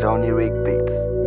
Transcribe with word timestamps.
Sony 0.00 0.30
Rig 0.30 0.52
Beats. 0.62 1.17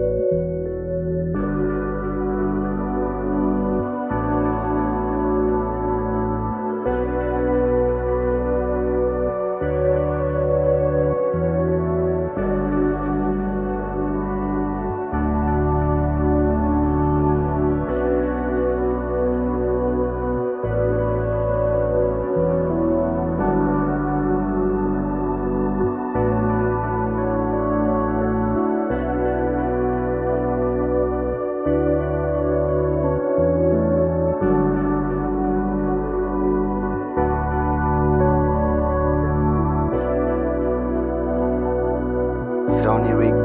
Ronnie 43.02 43.14
Rick. 43.16 43.41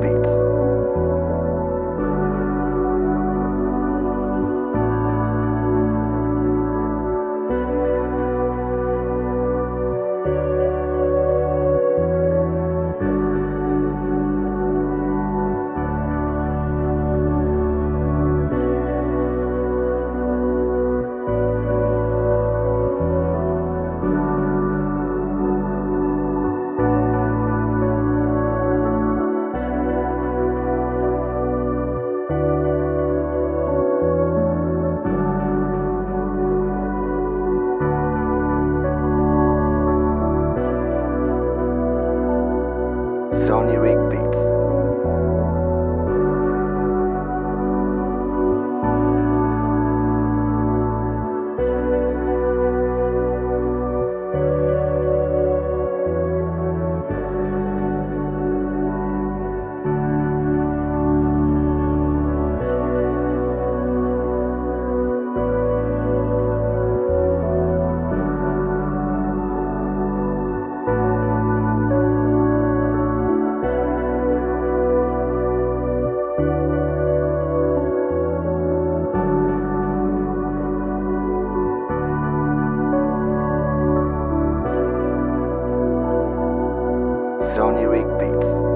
Sony 87.56 87.86
Rig 87.88 88.04
Beats. 88.18 88.75